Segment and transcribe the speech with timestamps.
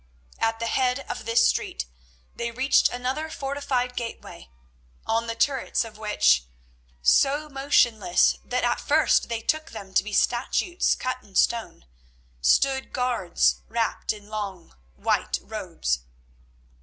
[0.39, 1.85] At the head of this street
[2.35, 4.49] they reached another fortified gateway,
[5.05, 6.45] on the turrets of which,
[7.03, 11.85] so motionless that at first they took them to be statues cut in stone,
[12.41, 15.99] stood guards wrapped in long white robes.